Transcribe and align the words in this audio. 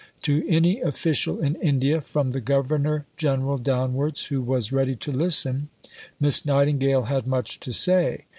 To 0.23 0.43
any 0.47 0.81
official 0.81 1.39
in 1.39 1.53
India, 1.57 2.01
from 2.01 2.31
the 2.31 2.41
Governor 2.41 3.05
General 3.17 3.59
downwards, 3.59 4.25
who 4.25 4.41
was 4.41 4.71
ready 4.71 4.95
to 4.95 5.11
listen, 5.11 5.69
Miss 6.19 6.43
Nightingale 6.43 7.03
had 7.03 7.27
much 7.27 7.59
to 7.59 7.71
say. 7.71 8.25